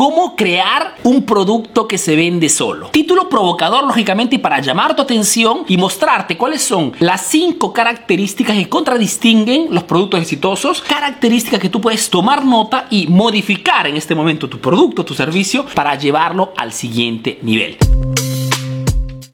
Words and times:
cómo 0.00 0.34
crear 0.34 0.94
un 1.04 1.24
producto 1.24 1.86
que 1.86 1.98
se 1.98 2.16
vende 2.16 2.48
solo. 2.48 2.88
Título 2.88 3.28
provocador, 3.28 3.84
lógicamente, 3.84 4.38
para 4.38 4.58
llamar 4.58 4.96
tu 4.96 5.02
atención 5.02 5.64
y 5.68 5.76
mostrarte 5.76 6.38
cuáles 6.38 6.62
son 6.62 6.94
las 7.00 7.26
cinco 7.26 7.74
características 7.74 8.56
que 8.56 8.66
contradistinguen 8.66 9.66
los 9.74 9.82
productos 9.82 10.22
exitosos, 10.22 10.80
características 10.80 11.60
que 11.60 11.68
tú 11.68 11.82
puedes 11.82 12.08
tomar 12.08 12.46
nota 12.46 12.86
y 12.88 13.08
modificar 13.08 13.88
en 13.88 13.98
este 13.98 14.14
momento 14.14 14.48
tu 14.48 14.58
producto, 14.58 15.04
tu 15.04 15.12
servicio, 15.12 15.66
para 15.74 15.94
llevarlo 15.96 16.54
al 16.56 16.72
siguiente 16.72 17.38
nivel. 17.42 17.76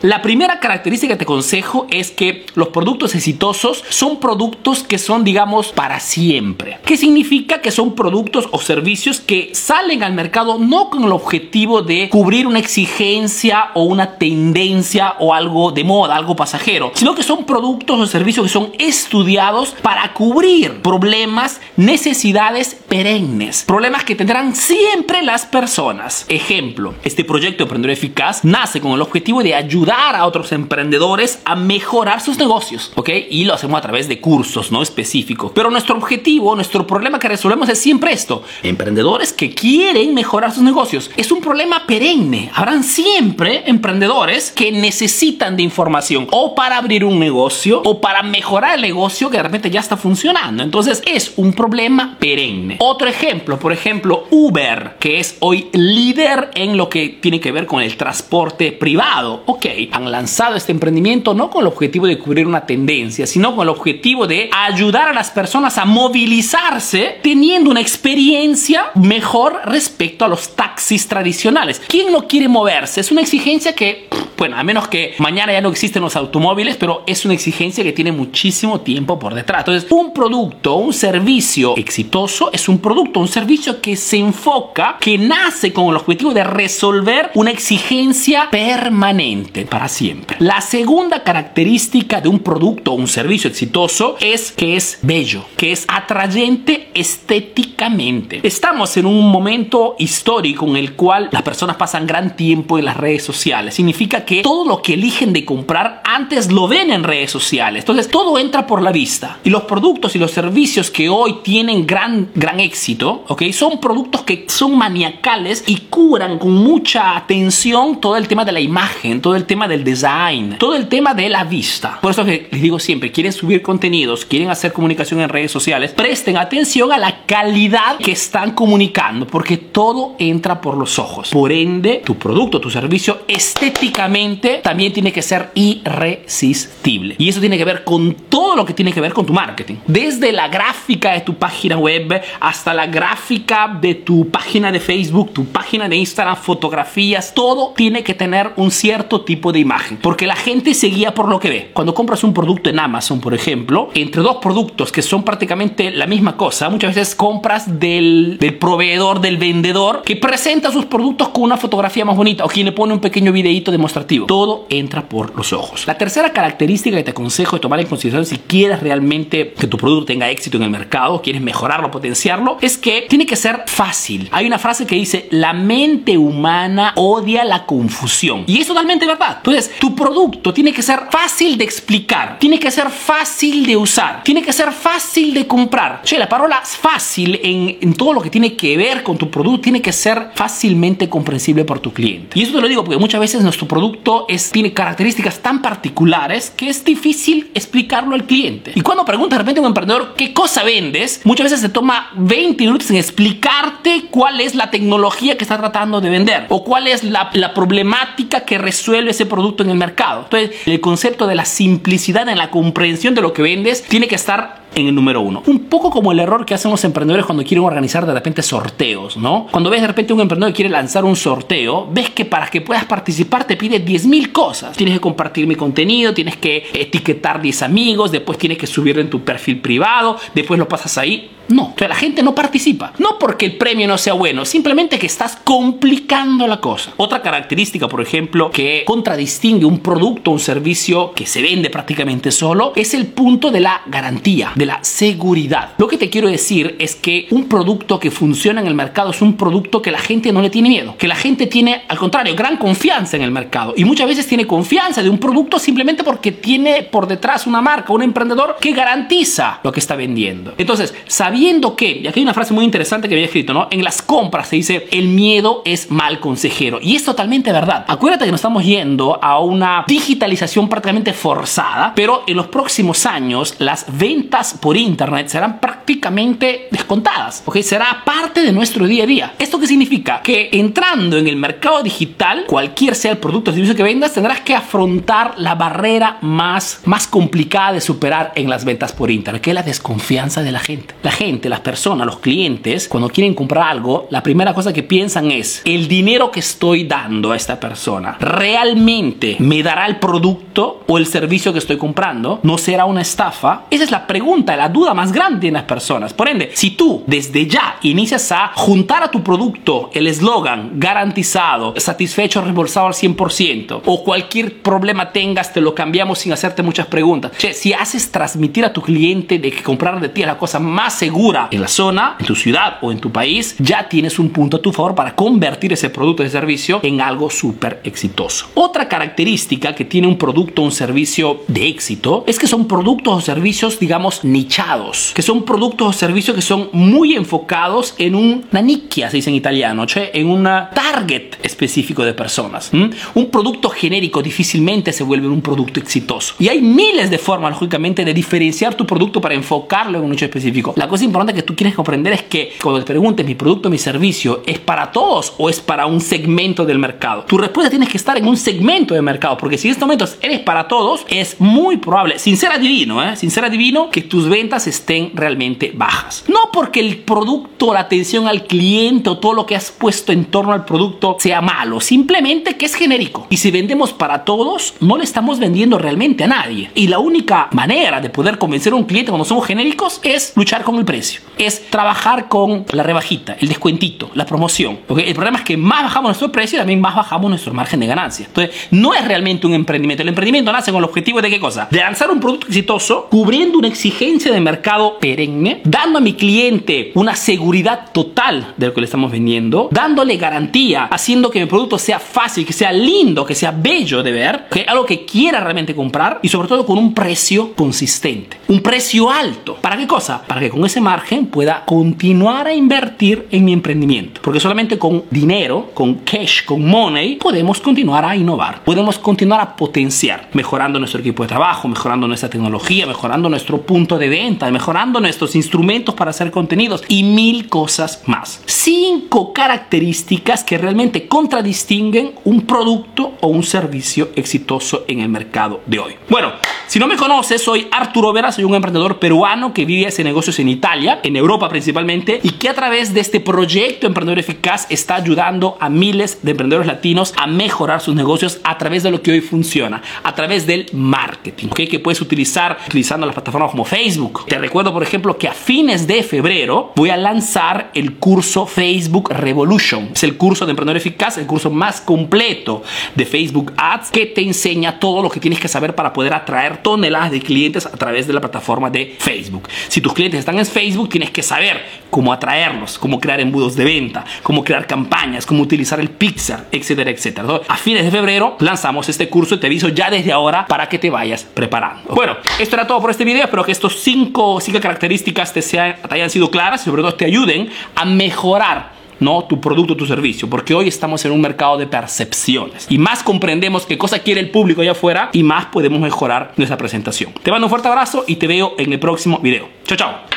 La 0.06 0.22
primera 0.22 0.60
característica 0.60 1.14
que 1.14 1.18
te 1.18 1.24
aconsejo 1.24 1.88
es 1.90 2.12
que 2.12 2.46
los 2.54 2.68
productos 2.68 3.16
exitosos 3.16 3.82
son 3.88 4.20
productos 4.20 4.84
que 4.84 4.98
son, 4.98 5.24
digamos, 5.24 5.72
para 5.72 5.98
siempre. 5.98 6.78
¿Qué 6.84 6.96
significa 6.96 7.60
que 7.60 7.72
son 7.72 7.96
productos 7.96 8.48
o 8.52 8.60
servicios 8.60 9.18
que 9.18 9.50
salen 9.52 10.04
al 10.04 10.12
mercado 10.12 10.60
no 10.60 10.90
con 10.90 11.02
el 11.02 11.10
objetivo 11.10 11.82
de 11.82 12.08
cubrir 12.08 12.46
una 12.46 12.60
exigencia 12.60 13.70
o 13.74 13.82
una 13.82 14.16
tendencia 14.16 15.16
o 15.18 15.34
algo 15.34 15.72
de 15.72 15.82
moda, 15.82 16.14
algo 16.14 16.36
pasajero, 16.36 16.92
sino 16.94 17.16
que 17.16 17.24
son 17.24 17.44
productos 17.44 17.98
o 17.98 18.06
servicios 18.06 18.46
que 18.46 18.52
son 18.52 18.70
estudiados 18.78 19.74
para 19.82 20.14
cubrir 20.14 20.82
problemas, 20.82 21.60
necesidades 21.76 22.76
perennes, 22.88 23.64
problemas 23.64 24.04
que 24.04 24.14
tendrán 24.14 24.54
siempre 24.54 25.22
las 25.22 25.46
personas. 25.46 26.26
Ejemplo, 26.28 26.94
este 27.02 27.24
proyecto 27.24 27.64
Emprendedor 27.64 27.94
Eficaz 27.94 28.44
nace 28.44 28.80
con 28.80 28.92
el 28.92 29.02
objetivo 29.02 29.42
de 29.42 29.56
ayudar 29.56 29.95
a 29.96 30.26
otros 30.26 30.52
emprendedores 30.52 31.40
a 31.44 31.56
mejorar 31.56 32.20
sus 32.20 32.38
negocios, 32.38 32.92
¿ok? 32.96 33.10
Y 33.30 33.44
lo 33.44 33.54
hacemos 33.54 33.78
a 33.78 33.82
través 33.82 34.08
de 34.08 34.20
cursos, 34.20 34.70
¿no? 34.70 34.82
Específicos. 34.82 35.52
Pero 35.54 35.70
nuestro 35.70 35.96
objetivo, 35.96 36.54
nuestro 36.54 36.86
problema 36.86 37.18
que 37.18 37.28
resolvemos 37.28 37.68
es 37.68 37.78
siempre 37.78 38.12
esto. 38.12 38.42
Emprendedores 38.62 39.32
que 39.32 39.54
quieren 39.54 40.14
mejorar 40.14 40.52
sus 40.52 40.62
negocios. 40.62 41.10
Es 41.16 41.32
un 41.32 41.40
problema 41.40 41.86
perenne. 41.86 42.50
Habrán 42.54 42.84
siempre 42.84 43.64
emprendedores 43.66 44.50
que 44.50 44.70
necesitan 44.70 45.56
de 45.56 45.62
información 45.62 46.26
o 46.30 46.54
para 46.54 46.76
abrir 46.76 47.04
un 47.04 47.18
negocio 47.18 47.80
o 47.84 48.00
para 48.00 48.22
mejorar 48.22 48.76
el 48.76 48.82
negocio 48.82 49.30
que 49.30 49.38
de 49.38 49.42
repente 49.42 49.70
ya 49.70 49.80
está 49.80 49.96
funcionando. 49.96 50.62
Entonces 50.62 51.02
es 51.06 51.32
un 51.36 51.52
problema 51.52 52.16
perenne. 52.18 52.76
Otro 52.80 53.08
ejemplo, 53.08 53.58
por 53.58 53.72
ejemplo, 53.72 54.26
Uber, 54.30 54.96
que 55.00 55.20
es 55.20 55.36
hoy 55.40 55.68
líder 55.72 56.50
en 56.54 56.76
lo 56.76 56.88
que 56.88 57.08
tiene 57.08 57.40
que 57.40 57.52
ver 57.52 57.66
con 57.66 57.82
el 57.82 57.96
transporte 57.96 58.72
privado. 58.72 59.42
Ok, 59.46 59.66
han 59.92 60.10
lanzado 60.10 60.56
este 60.56 60.72
emprendimiento 60.72 61.34
no 61.34 61.50
con 61.50 61.62
el 61.62 61.66
objetivo 61.68 62.06
de 62.06 62.18
cubrir 62.18 62.46
una 62.46 62.66
tendencia, 62.66 63.26
sino 63.26 63.54
con 63.54 63.64
el 63.64 63.68
objetivo 63.68 64.26
de 64.26 64.50
ayudar 64.52 65.08
a 65.08 65.12
las 65.12 65.30
personas 65.30 65.78
a 65.78 65.84
movilizarse 65.84 67.18
teniendo 67.22 67.70
una 67.70 67.80
experiencia 67.80 68.86
mejor 68.94 69.60
respecto 69.64 70.24
a 70.24 70.28
los 70.28 70.54
taxis 70.54 71.06
tradicionales. 71.08 71.80
¿Quién 71.86 72.12
no 72.12 72.26
quiere 72.26 72.48
moverse? 72.48 73.00
Es 73.00 73.10
una 73.10 73.22
exigencia 73.22 73.74
que 73.74 74.08
bueno, 74.36 74.56
a 74.56 74.62
menos 74.62 74.88
que 74.88 75.14
mañana 75.18 75.52
ya 75.52 75.60
no 75.60 75.70
existen 75.70 76.02
los 76.02 76.16
automóviles, 76.16 76.76
pero 76.76 77.02
es 77.06 77.24
una 77.24 77.34
exigencia 77.34 77.82
que 77.82 77.92
tiene 77.92 78.12
muchísimo 78.12 78.80
tiempo 78.80 79.18
por 79.18 79.34
detrás. 79.34 79.60
Entonces, 79.60 79.90
un 79.90 80.12
producto, 80.12 80.76
un 80.76 80.92
servicio 80.92 81.74
exitoso 81.76 82.50
es 82.52 82.68
un 82.68 82.78
producto, 82.78 83.20
un 83.20 83.28
servicio 83.28 83.80
que 83.80 83.96
se 83.96 84.18
enfoca, 84.18 84.98
que 85.00 85.18
nace 85.18 85.72
con 85.72 85.86
el 85.86 85.96
objetivo 85.96 86.34
de 86.34 86.44
resolver 86.44 87.30
una 87.34 87.50
exigencia 87.50 88.48
permanente 88.50 89.64
para 89.64 89.88
siempre. 89.88 90.36
La 90.40 90.60
segunda 90.60 91.22
característica 91.22 92.20
de 92.20 92.28
un 92.28 92.40
producto 92.40 92.92
o 92.92 92.94
un 92.94 93.08
servicio 93.08 93.48
exitoso 93.48 94.16
es 94.20 94.52
que 94.52 94.76
es 94.76 94.98
bello, 95.02 95.44
que 95.56 95.72
es 95.72 95.84
atrayente 95.88 96.90
estéticamente. 96.94 98.40
Estamos 98.42 98.96
en 98.96 99.06
un 99.06 99.30
momento 99.30 99.96
histórico 99.98 100.66
en 100.66 100.76
el 100.76 100.92
cual 100.94 101.28
las 101.32 101.42
personas 101.42 101.76
pasan 101.76 102.06
gran 102.06 102.36
tiempo 102.36 102.78
en 102.78 102.84
las 102.84 102.96
redes 102.96 103.24
sociales. 103.24 103.74
Significa 103.74 104.25
que 104.26 104.42
todo 104.42 104.66
lo 104.66 104.82
que 104.82 104.94
eligen 104.94 105.32
de 105.32 105.44
comprar 105.44 106.02
antes 106.04 106.52
lo 106.52 106.68
ven 106.68 106.90
en 106.90 107.04
redes 107.04 107.30
sociales. 107.30 107.82
Entonces 107.82 108.08
todo 108.08 108.38
entra 108.38 108.66
por 108.66 108.82
la 108.82 108.92
vista. 108.92 109.38
Y 109.44 109.50
los 109.50 109.62
productos 109.62 110.16
y 110.16 110.18
los 110.18 110.32
servicios 110.32 110.90
que 110.90 111.08
hoy 111.08 111.36
tienen 111.42 111.86
gran, 111.86 112.30
gran 112.34 112.60
éxito, 112.60 113.24
¿ok? 113.28 113.44
Son 113.52 113.80
productos 113.80 114.22
que 114.22 114.44
son 114.48 114.76
maniacales 114.76 115.64
y 115.66 115.76
curan 115.88 116.38
con 116.38 116.52
mucha 116.52 117.16
atención 117.16 118.00
todo 118.00 118.16
el 118.16 118.26
tema 118.28 118.44
de 118.44 118.52
la 118.52 118.60
imagen, 118.60 119.22
todo 119.22 119.36
el 119.36 119.44
tema 119.44 119.68
del 119.68 119.84
design, 119.84 120.56
todo 120.58 120.74
el 120.74 120.88
tema 120.88 121.14
de 121.14 121.28
la 121.28 121.44
vista. 121.44 122.00
Por 122.02 122.10
eso 122.10 122.24
que 122.24 122.48
les 122.50 122.60
digo 122.60 122.78
siempre, 122.78 123.12
quieren 123.12 123.32
subir 123.32 123.62
contenidos, 123.62 124.24
quieren 124.24 124.50
hacer 124.50 124.72
comunicación 124.72 125.20
en 125.20 125.28
redes 125.28 125.52
sociales, 125.52 125.92
presten 125.92 126.36
atención 126.36 126.90
a 126.90 126.98
la 126.98 127.24
calidad 127.24 127.98
que 127.98 128.12
están 128.12 128.52
comunicando, 128.52 129.26
porque 129.26 129.56
todo 129.56 130.16
entra 130.18 130.60
por 130.60 130.76
los 130.76 130.98
ojos. 130.98 131.30
Por 131.30 131.52
ende, 131.52 132.02
tu 132.04 132.16
producto, 132.16 132.60
tu 132.60 132.70
servicio 132.70 133.20
estéticamente 133.28 134.15
también 134.62 134.92
tiene 134.92 135.12
que 135.12 135.22
ser 135.22 135.50
irresistible. 135.54 137.16
Y 137.18 137.28
eso 137.28 137.40
tiene 137.40 137.58
que 137.58 137.64
ver 137.64 137.84
con 137.84 138.14
todo 138.14 138.45
lo 138.56 138.64
que 138.64 138.74
tiene 138.74 138.92
que 138.92 139.00
ver 139.00 139.12
con 139.12 139.26
tu 139.26 139.32
marketing. 139.32 139.76
Desde 139.86 140.32
la 140.32 140.48
gráfica 140.48 141.12
de 141.12 141.20
tu 141.20 141.34
página 141.34 141.76
web 141.76 142.22
hasta 142.40 142.74
la 142.74 142.86
gráfica 142.86 143.68
de 143.80 143.94
tu 143.94 144.30
página 144.30 144.72
de 144.72 144.80
Facebook, 144.80 145.32
tu 145.32 145.46
página 145.46 145.88
de 145.88 145.96
Instagram, 145.96 146.36
fotografías, 146.36 147.34
todo 147.34 147.72
tiene 147.76 148.02
que 148.02 148.14
tener 148.14 148.52
un 148.56 148.70
cierto 148.70 149.22
tipo 149.22 149.52
de 149.52 149.60
imagen. 149.60 149.98
Porque 149.98 150.26
la 150.26 150.36
gente 150.36 150.74
se 150.74 150.88
guía 150.88 151.14
por 151.14 151.28
lo 151.28 151.38
que 151.38 151.50
ve. 151.50 151.70
Cuando 151.72 151.94
compras 151.94 152.24
un 152.24 152.32
producto 152.32 152.70
en 152.70 152.78
Amazon, 152.78 153.20
por 153.20 153.34
ejemplo, 153.34 153.90
entre 153.94 154.22
dos 154.22 154.36
productos 154.36 154.92
que 154.92 155.02
son 155.02 155.22
prácticamente 155.22 155.90
la 155.90 156.06
misma 156.06 156.36
cosa, 156.36 156.68
muchas 156.68 156.94
veces 156.94 157.14
compras 157.14 157.78
del, 157.78 158.38
del 158.38 158.54
proveedor, 158.54 159.20
del 159.20 159.36
vendedor, 159.36 160.02
que 160.02 160.16
presenta 160.16 160.70
sus 160.70 160.86
productos 160.86 161.28
con 161.28 161.44
una 161.44 161.56
fotografía 161.56 162.04
más 162.04 162.16
bonita 162.16 162.44
o 162.44 162.48
quien 162.48 162.66
le 162.66 162.72
pone 162.72 162.92
un 162.92 163.00
pequeño 163.00 163.32
videito 163.32 163.70
demostrativo 163.70 164.26
todo 164.26 164.66
entra 164.68 165.08
por 165.08 165.36
los 165.36 165.52
ojos. 165.52 165.86
La 165.86 165.98
tercera 165.98 166.32
característica 166.32 166.96
que 166.96 167.02
te 167.02 167.10
aconsejo 167.10 167.56
de 167.56 167.60
tomar 167.60 167.80
en 167.80 167.86
consideración 167.86 168.26
si 168.26 168.38
quieres 168.46 168.80
realmente 168.80 169.52
que 169.52 169.66
tu 169.66 169.76
producto 169.76 170.06
tenga 170.06 170.30
éxito 170.30 170.56
en 170.56 170.64
el 170.64 170.70
mercado, 170.70 171.22
quieres 171.22 171.42
mejorarlo, 171.42 171.90
potenciarlo, 171.90 172.58
es 172.60 172.76
que 172.78 173.06
tiene 173.08 173.26
que 173.26 173.36
ser 173.36 173.64
fácil. 173.66 174.28
Hay 174.32 174.46
una 174.46 174.58
frase 174.58 174.86
que 174.86 174.94
dice, 174.94 175.28
la 175.30 175.52
mente 175.52 176.18
humana 176.18 176.92
odia 176.96 177.44
la 177.44 177.66
confusión. 177.66 178.44
Y 178.46 178.60
es 178.60 178.66
totalmente 178.66 179.06
verdad. 179.06 179.38
Entonces, 179.38 179.72
tu 179.78 179.94
producto 179.94 180.52
tiene 180.52 180.72
que 180.72 180.82
ser 180.82 181.00
fácil 181.10 181.56
de 181.58 181.64
explicar, 181.64 182.38
tiene 182.38 182.58
que 182.58 182.70
ser 182.70 182.90
fácil 182.90 183.66
de 183.66 183.76
usar, 183.76 184.22
tiene 184.22 184.42
que 184.42 184.52
ser 184.52 184.72
fácil 184.72 185.34
de 185.34 185.46
comprar. 185.46 186.02
Che, 186.02 186.18
la 186.18 186.28
palabra 186.28 186.62
fácil 186.64 187.40
en, 187.42 187.78
en 187.80 187.94
todo 187.94 188.12
lo 188.12 188.20
que 188.20 188.30
tiene 188.30 188.54
que 188.54 188.76
ver 188.76 189.02
con 189.02 189.18
tu 189.18 189.30
producto 189.30 189.62
tiene 189.62 189.82
que 189.82 189.92
ser 189.92 190.30
fácilmente 190.34 191.08
comprensible 191.08 191.64
por 191.64 191.80
tu 191.80 191.92
cliente. 191.92 192.38
Y 192.38 192.42
eso 192.42 192.52
te 192.52 192.60
lo 192.60 192.68
digo 192.68 192.84
porque 192.84 192.98
muchas 192.98 193.20
veces 193.20 193.42
nuestro 193.42 193.66
producto 193.66 194.26
es, 194.28 194.50
tiene 194.50 194.72
características 194.72 195.40
tan 195.40 195.62
particulares 195.62 196.50
que 196.50 196.68
es 196.68 196.84
difícil 196.84 197.50
explicarlo 197.54 198.14
al 198.14 198.24
cliente. 198.24 198.35
Y 198.74 198.80
cuando 198.82 199.04
pregunta 199.04 199.36
de 199.36 199.40
repente 199.40 199.60
a 199.60 199.62
un 199.62 199.68
emprendedor 199.68 200.14
qué 200.16 200.32
cosa 200.32 200.62
vendes, 200.62 201.20
muchas 201.24 201.44
veces 201.44 201.60
se 201.60 201.68
toma 201.68 202.10
20 202.16 202.64
minutos 202.64 202.90
en 202.90 202.96
explicarte 202.96 204.06
cuál 204.10 204.40
es 204.40 204.54
la 204.54 204.70
tecnología 204.70 205.36
que 205.36 205.44
está 205.44 205.58
tratando 205.58 206.00
de 206.00 206.10
vender 206.10 206.46
o 206.48 206.64
cuál 206.64 206.86
es 206.86 207.02
la, 207.04 207.30
la 207.32 207.54
problemática 207.54 208.40
que 208.40 208.58
resuelve 208.58 209.10
ese 209.10 209.26
producto 209.26 209.62
en 209.62 209.70
el 209.70 209.76
mercado. 209.76 210.24
Entonces, 210.24 210.50
el 210.66 210.80
concepto 210.80 211.26
de 211.26 211.34
la 211.34 211.44
simplicidad 211.44 212.28
en 212.28 212.38
la 212.38 212.50
comprensión 212.50 213.14
de 213.14 213.22
lo 213.22 213.32
que 213.32 213.42
vendes 213.42 213.82
tiene 213.84 214.08
que 214.08 214.14
estar 214.14 214.65
en 214.76 214.86
el 214.86 214.94
número 214.94 215.22
uno. 215.22 215.42
Un 215.46 215.60
poco 215.60 215.90
como 215.90 216.12
el 216.12 216.20
error 216.20 216.44
que 216.44 216.54
hacen 216.54 216.70
los 216.70 216.84
emprendedores 216.84 217.26
cuando 217.26 217.42
quieren 217.42 217.64
organizar 217.64 218.06
de 218.06 218.12
repente 218.12 218.42
sorteos, 218.42 219.16
¿no? 219.16 219.46
Cuando 219.50 219.70
ves 219.70 219.80
de 219.80 219.86
repente 219.86 220.12
un 220.12 220.20
emprendedor 220.20 220.52
que 220.52 220.56
quiere 220.56 220.70
lanzar 220.70 221.04
un 221.04 221.16
sorteo, 221.16 221.88
ves 221.90 222.10
que 222.10 222.26
para 222.26 222.48
que 222.48 222.60
puedas 222.60 222.84
participar 222.84 223.44
te 223.44 223.56
pide 223.56 223.84
10.000 223.84 224.32
cosas. 224.32 224.76
Tienes 224.76 224.94
que 224.94 225.00
compartir 225.00 225.46
mi 225.46 225.56
contenido, 225.56 226.12
tienes 226.12 226.36
que 226.36 226.66
etiquetar 226.74 227.40
10 227.40 227.62
amigos, 227.62 228.12
después 228.12 228.38
tienes 228.38 228.58
que 228.58 228.66
subirlo 228.66 229.00
en 229.00 229.08
tu 229.08 229.24
perfil 229.24 229.60
privado, 229.60 230.18
después 230.34 230.58
lo 230.58 230.68
pasas 230.68 230.98
ahí. 230.98 231.30
No, 231.48 231.72
o 231.74 231.78
sea, 231.78 231.88
la 231.88 231.94
gente 231.94 232.22
no 232.22 232.34
participa. 232.34 232.92
No 232.98 233.18
porque 233.18 233.46
el 233.46 233.56
premio 233.56 233.86
no 233.86 233.98
sea 233.98 234.14
bueno, 234.14 234.44
simplemente 234.44 234.98
que 234.98 235.06
estás 235.06 235.36
complicando 235.44 236.46
la 236.46 236.60
cosa. 236.60 236.92
Otra 236.96 237.22
característica, 237.22 237.88
por 237.88 238.00
ejemplo, 238.00 238.50
que 238.50 238.84
contradistingue 238.86 239.64
un 239.64 239.78
producto 239.78 240.30
un 240.30 240.40
servicio 240.40 241.12
que 241.14 241.26
se 241.26 241.42
vende 241.42 241.70
prácticamente 241.70 242.30
solo, 242.30 242.72
es 242.76 242.94
el 242.94 243.06
punto 243.06 243.50
de 243.50 243.60
la 243.60 243.82
garantía, 243.86 244.52
de 244.54 244.66
la 244.66 244.82
seguridad. 244.82 245.70
Lo 245.78 245.88
que 245.88 245.98
te 245.98 246.10
quiero 246.10 246.28
decir 246.28 246.76
es 246.78 246.94
que 246.96 247.26
un 247.30 247.48
producto 247.48 247.98
que 247.98 248.10
funciona 248.10 248.60
en 248.60 248.66
el 248.66 248.74
mercado 248.74 249.10
es 249.10 249.22
un 249.22 249.36
producto 249.36 249.80
que 249.82 249.90
la 249.90 249.98
gente 249.98 250.32
no 250.32 250.42
le 250.42 250.50
tiene 250.50 250.68
miedo, 250.68 250.96
que 250.98 251.08
la 251.08 251.16
gente 251.16 251.46
tiene, 251.46 251.82
al 251.88 251.98
contrario, 251.98 252.34
gran 252.34 252.56
confianza 252.56 253.16
en 253.16 253.22
el 253.22 253.30
mercado. 253.30 253.74
Y 253.76 253.84
muchas 253.84 254.08
veces 254.08 254.26
tiene 254.26 254.46
confianza 254.46 255.02
de 255.02 255.10
un 255.10 255.18
producto 255.18 255.58
simplemente 255.58 256.04
porque 256.04 256.32
tiene 256.32 256.82
por 256.82 257.06
detrás 257.06 257.46
una 257.46 257.60
marca, 257.60 257.92
un 257.92 258.02
emprendedor 258.02 258.56
que 258.60 258.72
garantiza 258.72 259.60
lo 259.62 259.72
que 259.72 259.80
está 259.80 259.96
vendiendo. 259.96 260.54
Entonces, 260.58 260.94
sabiendo 261.06 261.35
sabiendo 261.36 261.76
que, 261.76 262.00
y 262.02 262.06
aquí 262.06 262.20
hay 262.20 262.24
una 262.24 262.32
frase 262.32 262.54
muy 262.54 262.64
interesante 262.64 263.08
que 263.08 263.14
había 263.14 263.26
escrito, 263.26 263.52
¿no? 263.52 263.68
En 263.70 263.84
las 263.84 264.00
compras 264.00 264.48
se 264.48 264.56
dice, 264.56 264.88
el 264.90 265.08
miedo 265.08 265.60
es 265.66 265.90
mal 265.90 266.18
consejero. 266.18 266.78
Y 266.80 266.96
es 266.96 267.04
totalmente 267.04 267.52
verdad. 267.52 267.84
Acuérdate 267.88 268.24
que 268.24 268.30
nos 268.30 268.38
estamos 268.38 268.64
yendo 268.64 269.22
a 269.22 269.38
una 269.40 269.84
digitalización 269.86 270.66
prácticamente 270.70 271.12
forzada, 271.12 271.92
pero 271.94 272.22
en 272.26 272.38
los 272.38 272.46
próximos 272.46 273.04
años 273.04 273.56
las 273.58 273.84
ventas 273.98 274.56
por 274.58 274.78
internet 274.78 275.28
serán 275.28 275.60
prácticamente 275.60 276.68
descontadas, 276.86 277.42
¿ok? 277.44 277.58
Será 277.62 278.02
parte 278.04 278.42
de 278.42 278.52
nuestro 278.52 278.86
día 278.86 279.02
a 279.02 279.06
día. 279.06 279.34
¿Esto 279.40 279.58
qué 279.58 279.66
significa? 279.66 280.22
Que 280.22 280.50
entrando 280.52 281.18
en 281.18 281.26
el 281.26 281.34
mercado 281.34 281.82
digital, 281.82 282.44
cualquier 282.46 282.94
sea 282.94 283.10
el 283.10 283.18
producto 283.18 283.50
o 283.50 283.54
servicio 283.54 283.74
que 283.74 283.82
vendas, 283.82 284.12
tendrás 284.12 284.40
que 284.42 284.54
afrontar 284.54 285.34
la 285.36 285.56
barrera 285.56 286.18
más, 286.20 286.82
más 286.84 287.08
complicada 287.08 287.72
de 287.72 287.80
superar 287.80 288.30
en 288.36 288.48
las 288.48 288.64
ventas 288.64 288.92
por 288.92 289.10
internet, 289.10 289.42
que 289.42 289.50
es 289.50 289.54
la 289.54 289.64
desconfianza 289.64 290.44
de 290.44 290.52
la 290.52 290.60
gente. 290.60 290.94
La 291.02 291.10
gente, 291.10 291.48
las 291.48 291.58
personas, 291.58 292.06
los 292.06 292.20
clientes, 292.20 292.88
cuando 292.88 293.08
quieren 293.08 293.34
comprar 293.34 293.68
algo, 293.68 294.06
la 294.10 294.22
primera 294.22 294.54
cosa 294.54 294.72
que 294.72 294.84
piensan 294.84 295.32
es, 295.32 295.62
el 295.64 295.88
dinero 295.88 296.30
que 296.30 296.38
estoy 296.38 296.84
dando 296.84 297.32
a 297.32 297.36
esta 297.36 297.58
persona, 297.58 298.16
¿realmente 298.20 299.36
me 299.40 299.64
dará 299.64 299.86
el 299.86 299.96
producto 299.96 300.84
o 300.86 300.98
el 300.98 301.06
servicio 301.06 301.52
que 301.52 301.58
estoy 301.58 301.78
comprando? 301.78 302.38
¿No 302.44 302.58
será 302.58 302.84
una 302.84 303.02
estafa? 303.02 303.64
Esa 303.70 303.82
es 303.82 303.90
la 303.90 304.06
pregunta, 304.06 304.54
la 304.54 304.68
duda 304.68 304.94
más 304.94 305.10
grande 305.10 305.48
en 305.48 305.54
las 305.54 305.64
personas. 305.64 306.14
Por 306.14 306.28
ende, 306.28 306.52
si 306.54 306.75
tú 306.76 307.04
desde 307.06 307.46
ya 307.46 307.78
inicias 307.82 308.30
a 308.32 308.52
juntar 308.54 309.02
a 309.02 309.10
tu 309.10 309.22
producto 309.22 309.90
el 309.92 310.06
eslogan 310.06 310.72
garantizado, 310.74 311.74
satisfecho, 311.76 312.40
reembolsado 312.40 312.86
al 312.86 312.94
100%, 312.94 313.82
o 313.84 314.04
cualquier 314.04 314.60
problema 314.62 315.12
tengas, 315.12 315.52
te 315.52 315.60
lo 315.60 315.74
cambiamos 315.74 316.18
sin 316.18 316.32
hacerte 316.32 316.62
muchas 316.62 316.86
preguntas. 316.86 317.32
Che, 317.38 317.52
si 317.52 317.72
haces 317.72 318.10
transmitir 318.10 318.64
a 318.64 318.72
tu 318.72 318.82
cliente 318.82 319.38
de 319.38 319.50
que 319.50 319.62
comprar 319.62 320.00
de 320.00 320.08
ti 320.08 320.22
es 320.22 320.26
la 320.26 320.38
cosa 320.38 320.58
más 320.58 320.98
segura 320.98 321.48
en 321.50 321.60
la 321.60 321.68
zona, 321.68 322.16
en 322.18 322.26
tu 322.26 322.34
ciudad 322.34 322.78
o 322.82 322.92
en 322.92 322.98
tu 322.98 323.10
país, 323.10 323.56
ya 323.58 323.88
tienes 323.88 324.18
un 324.18 324.30
punto 324.30 324.58
a 324.58 324.62
tu 324.62 324.72
favor 324.72 324.94
para 324.94 325.14
convertir 325.14 325.72
ese 325.72 325.90
producto 325.90 326.22
o 326.22 326.28
servicio 326.28 326.80
en 326.82 327.00
algo 327.00 327.30
súper 327.30 327.80
exitoso. 327.84 328.48
Otra 328.54 328.88
característica 328.88 329.74
que 329.74 329.84
tiene 329.84 330.06
un 330.06 330.18
producto 330.18 330.62
o 330.62 330.64
un 330.64 330.72
servicio 330.72 331.42
de 331.48 331.68
éxito 331.68 332.24
es 332.26 332.38
que 332.38 332.46
son 332.46 332.66
productos 332.66 333.16
o 333.16 333.20
servicios, 333.20 333.78
digamos, 333.78 334.24
nichados, 334.24 335.12
que 335.14 335.22
son 335.22 335.44
productos 335.44 335.88
o 335.88 335.92
servicios 335.92 336.36
que 336.36 336.42
son 336.42 336.65
muy 336.72 337.14
enfocados 337.14 337.94
en 337.98 338.14
una 338.14 338.62
nicchia, 338.62 339.10
se 339.10 339.16
dice 339.16 339.30
en 339.30 339.36
italiano, 339.36 339.86
en 339.94 340.28
una 340.28 340.70
target 340.70 341.36
específico 341.42 342.04
de 342.04 342.14
personas. 342.14 342.70
Un 343.14 343.30
producto 343.30 343.68
genérico 343.70 344.22
difícilmente 344.22 344.92
se 344.92 345.04
vuelve 345.04 345.28
un 345.28 345.42
producto 345.42 345.80
exitoso. 345.80 346.34
Y 346.38 346.48
hay 346.48 346.60
miles 346.60 347.10
de 347.10 347.18
formas, 347.18 347.52
lógicamente, 347.52 348.04
de 348.04 348.14
diferenciar 348.14 348.74
tu 348.74 348.86
producto 348.86 349.20
para 349.20 349.34
enfocarlo 349.34 349.98
en 349.98 350.04
un 350.04 350.10
nicho 350.10 350.24
específico. 350.24 350.74
La 350.76 350.88
cosa 350.88 351.04
importante 351.04 351.34
que 351.34 351.42
tú 351.42 351.54
quieres 351.54 351.74
comprender 351.74 352.12
es 352.12 352.22
que 352.22 352.52
cuando 352.62 352.80
te 352.80 352.86
preguntes, 352.86 353.26
mi 353.26 353.34
producto, 353.34 353.70
mi 353.70 353.78
servicio, 353.78 354.42
¿es 354.46 354.58
para 354.58 354.90
todos 354.92 355.34
o 355.38 355.48
es 355.48 355.60
para 355.60 355.86
un 355.86 356.00
segmento 356.00 356.64
del 356.64 356.78
mercado? 356.78 357.24
Tu 357.24 357.38
respuesta 357.38 357.70
tienes 357.70 357.88
que 357.88 357.96
estar 357.96 358.16
en 358.16 358.26
un 358.26 358.36
segmento 358.36 358.94
de 358.94 359.02
mercado, 359.02 359.36
porque 359.36 359.58
si 359.58 359.68
en 359.68 359.72
este 359.72 359.84
momento 359.84 360.06
eres 360.20 360.40
para 360.40 360.68
todos, 360.68 361.04
es 361.08 361.40
muy 361.40 361.76
probable, 361.76 362.18
sin 362.18 362.36
ser 362.36 362.52
adivino, 362.52 363.02
¿eh? 363.02 363.16
sin 363.16 363.30
ser 363.30 363.44
adivino, 363.44 363.90
que 363.90 364.02
tus 364.02 364.28
ventas 364.28 364.66
estén 364.66 365.12
realmente 365.14 365.72
bajas. 365.74 366.24
No 366.28 366.50
porque 366.56 366.80
el 366.80 366.96
producto, 366.96 367.74
la 367.74 367.80
atención 367.80 368.26
al 368.26 368.44
cliente 368.44 369.10
o 369.10 369.18
todo 369.18 369.34
lo 369.34 369.44
que 369.44 369.54
has 369.54 369.70
puesto 369.70 370.10
en 370.10 370.24
torno 370.24 370.54
al 370.54 370.64
producto 370.64 371.18
sea 371.20 371.42
malo, 371.42 371.82
simplemente 371.82 372.56
que 372.56 372.64
es 372.64 372.74
genérico. 372.74 373.26
Y 373.28 373.36
si 373.36 373.50
vendemos 373.50 373.92
para 373.92 374.24
todos, 374.24 374.72
no 374.80 374.96
le 374.96 375.04
estamos 375.04 375.38
vendiendo 375.38 375.76
realmente 375.76 376.24
a 376.24 376.28
nadie. 376.28 376.70
Y 376.74 376.88
la 376.88 376.98
única 376.98 377.48
manera 377.52 378.00
de 378.00 378.08
poder 378.08 378.38
convencer 378.38 378.72
a 378.72 378.76
un 378.76 378.84
cliente 378.84 379.10
cuando 379.10 379.26
somos 379.26 379.46
genéricos 379.46 380.00
es 380.02 380.32
luchar 380.34 380.64
con 380.64 380.76
el 380.76 380.86
precio, 380.86 381.20
es 381.36 381.68
trabajar 381.68 382.26
con 382.28 382.64
la 382.72 382.82
rebajita, 382.82 383.36
el 383.38 383.48
descuentito, 383.48 384.10
la 384.14 384.24
promoción. 384.24 384.78
Porque 384.86 385.06
el 385.06 385.14
problema 385.14 385.40
es 385.40 385.44
que 385.44 385.58
más 385.58 385.82
bajamos 385.82 386.08
nuestro 386.08 386.32
precio, 386.32 386.58
también 386.58 386.80
más 386.80 386.96
bajamos 386.96 387.28
nuestro 387.28 387.52
margen 387.52 387.80
de 387.80 387.86
ganancia. 387.86 388.24
Entonces, 388.24 388.68
no 388.70 388.94
es 388.94 389.06
realmente 389.06 389.46
un 389.46 389.52
emprendimiento. 389.52 390.02
El 390.02 390.08
emprendimiento 390.08 390.50
nace 390.52 390.72
con 390.72 390.78
el 390.78 390.84
objetivo 390.88 391.20
de 391.20 391.28
qué 391.28 391.38
cosa? 391.38 391.68
De 391.70 391.80
lanzar 391.80 392.10
un 392.10 392.18
producto 392.18 392.46
exitoso, 392.46 393.08
cubriendo 393.10 393.58
una 393.58 393.68
exigencia 393.68 394.32
de 394.32 394.40
mercado 394.40 394.98
perenne, 394.98 395.60
dando 395.62 395.98
a 395.98 396.00
mi 396.00 396.14
cliente 396.14 396.45
una 396.94 397.16
seguridad 397.16 397.90
total 397.92 398.54
de 398.56 398.66
lo 398.66 398.74
que 398.74 398.80
le 398.80 398.84
estamos 398.84 399.10
vendiendo, 399.10 399.68
dándole 399.72 400.16
garantía, 400.16 400.84
haciendo 400.84 401.30
que 401.30 401.40
mi 401.40 401.46
producto 401.46 401.78
sea 401.78 401.98
fácil, 401.98 402.46
que 402.46 402.52
sea 402.52 402.72
lindo, 402.72 403.24
que 403.24 403.34
sea 403.34 403.50
bello 403.50 404.02
de 404.02 404.12
ver, 404.12 404.46
que 404.50 404.64
algo 404.66 404.86
que 404.86 405.04
quiera 405.04 405.40
realmente 405.40 405.74
comprar 405.74 406.20
y 406.22 406.28
sobre 406.28 406.48
todo 406.48 406.64
con 406.64 406.78
un 406.78 406.94
precio 406.94 407.52
consistente, 407.54 408.38
un 408.48 408.60
precio 408.60 409.10
alto. 409.10 409.56
¿Para 409.60 409.76
qué 409.76 409.86
cosa? 409.86 410.22
Para 410.22 410.40
que 410.40 410.50
con 410.50 410.64
ese 410.64 410.80
margen 410.80 411.26
pueda 411.26 411.64
continuar 411.64 412.46
a 412.46 412.54
invertir 412.54 413.26
en 413.30 413.44
mi 413.44 413.52
emprendimiento. 413.52 414.20
Porque 414.22 414.40
solamente 414.40 414.78
con 414.78 415.04
dinero, 415.10 415.70
con 415.74 415.96
cash, 415.96 416.44
con 416.44 416.66
money, 416.66 417.16
podemos 417.16 417.60
continuar 417.60 418.04
a 418.04 418.16
innovar, 418.16 418.62
podemos 418.64 418.98
continuar 418.98 419.40
a 419.40 419.56
potenciar, 419.56 420.28
mejorando 420.32 420.78
nuestro 420.78 421.00
equipo 421.00 421.22
de 421.22 421.28
trabajo, 421.28 421.68
mejorando 421.68 422.06
nuestra 422.06 422.30
tecnología, 422.30 422.86
mejorando 422.86 423.28
nuestro 423.28 423.62
punto 423.62 423.98
de 423.98 424.08
venta, 424.08 424.50
mejorando 424.50 425.00
nuestros 425.00 425.34
instrumentos 425.34 425.94
para 425.94 426.10
hacer 426.10 426.30
contenidos 426.36 426.84
y 426.88 427.02
mil 427.02 427.48
cosas 427.48 428.02
más. 428.04 428.42
Cinco 428.44 429.32
características 429.32 430.44
que 430.44 430.58
realmente 430.58 431.08
contradistinguen 431.08 432.12
un 432.24 432.42
producto 432.42 433.14
o 433.22 433.28
un 433.28 433.42
servicio 433.42 434.10
exitoso 434.16 434.84
en 434.86 435.00
el 435.00 435.08
mercado 435.08 435.62
de 435.64 435.78
hoy. 435.78 435.94
Bueno, 436.10 436.32
si 436.66 436.78
no 436.78 436.88
me 436.88 436.96
conoces, 436.96 437.42
soy 437.42 437.68
Arturo 437.72 438.12
Vera, 438.12 438.32
soy 438.32 438.44
un 438.44 438.54
emprendedor 438.54 438.98
peruano 438.98 439.54
que 439.54 439.64
vive 439.64 439.86
hace 439.86 440.04
negocios 440.04 440.38
en 440.38 440.50
Italia, 440.50 441.00
en 441.02 441.16
Europa 441.16 441.48
principalmente, 441.48 442.20
y 442.22 442.32
que 442.32 442.50
a 442.50 442.54
través 442.54 442.92
de 442.92 443.00
este 443.00 443.20
proyecto 443.20 443.86
Emprendedor 443.86 444.18
Eficaz 444.18 444.66
está 444.68 444.96
ayudando 444.96 445.56
a 445.58 445.70
miles 445.70 446.18
de 446.22 446.32
emprendedores 446.32 446.66
latinos 446.66 447.14
a 447.16 447.26
mejorar 447.26 447.80
sus 447.80 447.94
negocios 447.94 448.40
a 448.44 448.58
través 448.58 448.82
de 448.82 448.90
lo 448.90 449.00
que 449.00 449.12
hoy 449.12 449.22
funciona, 449.22 449.80
a 450.02 450.14
través 450.14 450.46
del 450.46 450.66
marketing, 450.74 451.48
que 451.48 451.80
puedes 451.80 452.02
utilizar 452.02 452.58
utilizando 452.66 453.06
las 453.06 453.14
plataformas 453.14 453.52
como 453.52 453.64
Facebook. 453.64 454.26
Te 454.26 454.36
recuerdo, 454.36 454.74
por 454.74 454.82
ejemplo, 454.82 455.16
que 455.16 455.28
a 455.28 455.32
fines 455.32 455.86
de 455.86 456.02
febrero 456.02 456.25
voy 456.74 456.90
a 456.90 456.96
lanzar 456.96 457.70
el 457.72 457.98
curso 457.98 458.46
Facebook 458.46 459.12
Revolution. 459.12 459.90
Es 459.92 460.02
el 460.02 460.16
curso 460.16 460.44
de 460.44 460.50
Emprendedor 460.50 460.76
Eficaz, 460.76 461.18
el 461.18 461.26
curso 461.26 461.50
más 461.50 461.80
completo 461.80 462.64
de 462.96 463.04
Facebook 463.04 463.52
Ads 463.56 463.92
que 463.92 464.06
te 464.06 464.22
enseña 464.22 464.80
todo 464.80 465.02
lo 465.02 465.08
que 465.08 465.20
tienes 465.20 465.38
que 465.38 465.46
saber 465.46 465.76
para 465.76 465.92
poder 465.92 466.14
atraer 466.14 466.56
toneladas 466.56 467.12
de 467.12 467.20
clientes 467.20 467.64
a 467.64 467.70
través 467.70 468.08
de 468.08 468.12
la 468.12 468.20
plataforma 468.20 468.70
de 468.70 468.96
Facebook. 468.98 469.48
Si 469.68 469.80
tus 469.80 469.92
clientes 469.92 470.18
están 470.18 470.36
en 470.36 470.46
Facebook, 470.46 470.88
tienes 470.88 471.12
que 471.12 471.22
saber 471.22 471.64
cómo 471.90 472.12
atraerlos, 472.12 472.76
cómo 472.76 472.98
crear 472.98 473.20
embudos 473.20 473.54
de 473.54 473.64
venta, 473.64 474.04
cómo 474.24 474.42
crear 474.42 474.66
campañas, 474.66 475.26
cómo 475.26 475.42
utilizar 475.42 475.78
el 475.78 475.90
Pixar, 475.90 476.46
etcétera, 476.50 476.90
etcétera. 476.90 477.40
a 477.46 477.56
fines 477.56 477.84
de 477.84 477.92
febrero 477.92 478.36
lanzamos 478.40 478.88
este 478.88 479.08
curso 479.08 479.36
y 479.36 479.38
te 479.38 479.46
aviso 479.46 479.68
ya 479.68 479.90
desde 479.90 480.10
ahora 480.10 480.44
para 480.46 480.68
que 480.68 480.80
te 480.80 480.90
vayas 480.90 481.22
preparando. 481.22 481.94
Bueno, 481.94 482.16
esto 482.40 482.56
era 482.56 482.66
todo 482.66 482.80
por 482.80 482.90
este 482.90 483.04
video. 483.04 483.22
Espero 483.22 483.44
que 483.44 483.52
estos 483.52 483.78
cinco, 483.80 484.40
cinco 484.40 484.60
características 484.60 485.32
te, 485.32 485.40
sean, 485.40 485.76
te 485.88 486.05
hayan 486.06 486.12
sido 486.12 486.30
claras 486.30 486.62
y 486.62 486.64
sobre 486.66 486.82
todo 486.82 486.94
te 486.94 487.04
ayuden 487.04 487.50
a 487.74 487.84
mejorar 487.84 488.76
no 488.98 489.24
tu 489.24 489.40
producto, 489.40 489.76
tu 489.76 489.86
servicio, 489.86 490.28
porque 490.28 490.54
hoy 490.54 490.68
estamos 490.68 491.04
en 491.04 491.12
un 491.12 491.20
mercado 491.20 491.58
de 491.58 491.66
percepciones 491.66 492.66
y 492.70 492.78
más 492.78 493.02
comprendemos 493.02 493.66
qué 493.66 493.76
cosa 493.76 493.98
quiere 493.98 494.20
el 494.20 494.30
público 494.30 494.62
allá 494.62 494.72
afuera 494.72 495.10
y 495.12 495.22
más 495.22 495.46
podemos 495.46 495.80
mejorar 495.80 496.32
nuestra 496.36 496.56
presentación. 496.56 497.12
Te 497.22 497.30
mando 497.30 497.46
un 497.46 497.50
fuerte 497.50 497.68
abrazo 497.68 498.04
y 498.06 498.16
te 498.16 498.26
veo 498.26 498.54
en 498.58 498.72
el 498.72 498.78
próximo 498.78 499.18
video. 499.18 499.48
Chao, 499.64 499.76
chao. 499.76 500.15